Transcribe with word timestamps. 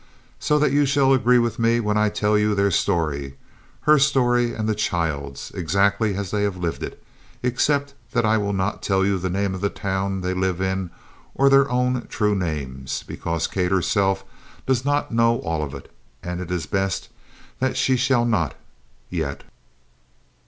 So 0.39 0.57
that 0.57 0.71
you 0.71 0.87
shall 0.87 1.13
agree 1.13 1.37
with 1.37 1.59
me 1.59 1.75
I 1.75 1.79
will 1.79 2.09
tell 2.09 2.35
you 2.35 2.55
their 2.55 2.71
story, 2.71 3.37
her 3.81 3.99
story 3.99 4.51
and 4.51 4.67
the 4.67 4.73
child's, 4.73 5.51
exactly 5.53 6.15
as 6.15 6.31
they 6.31 6.41
have 6.41 6.57
lived 6.57 6.81
it, 6.81 7.03
except 7.43 7.93
that 8.11 8.25
I 8.25 8.35
will 8.39 8.51
not 8.51 8.81
tell 8.81 9.05
you 9.05 9.19
the 9.19 9.29
name 9.29 9.53
of 9.53 9.61
the 9.61 9.69
town 9.69 10.21
they 10.21 10.33
live 10.33 10.59
in 10.59 10.89
or 11.35 11.49
their 11.51 11.69
own 11.69 12.07
true 12.07 12.33
names, 12.33 13.03
because 13.05 13.45
Kate 13.45 13.69
herself 13.69 14.25
does 14.65 14.83
not 14.83 15.13
know 15.13 15.37
all 15.41 15.61
of 15.61 15.75
it, 15.75 15.91
and 16.23 16.41
it 16.41 16.49
is 16.49 16.65
best 16.65 17.09
that 17.59 17.77
she 17.77 17.95
shall 17.95 18.25
not 18.25 18.55
yet. 19.11 19.43